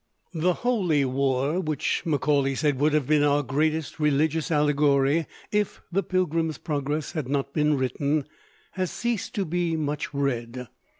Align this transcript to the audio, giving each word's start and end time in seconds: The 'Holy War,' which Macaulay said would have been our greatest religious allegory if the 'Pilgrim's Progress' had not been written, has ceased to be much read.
The 0.33 0.55
'Holy 0.55 1.05
War,' 1.05 1.59
which 1.59 2.01
Macaulay 2.05 2.55
said 2.55 2.79
would 2.79 2.91
have 2.93 3.05
been 3.05 3.21
our 3.21 3.43
greatest 3.43 3.99
religious 3.99 4.49
allegory 4.49 5.27
if 5.51 5.79
the 5.91 6.01
'Pilgrim's 6.01 6.57
Progress' 6.57 7.11
had 7.11 7.29
not 7.29 7.53
been 7.53 7.77
written, 7.77 8.25
has 8.71 8.89
ceased 8.89 9.35
to 9.35 9.45
be 9.45 9.75
much 9.77 10.11
read. 10.11 10.67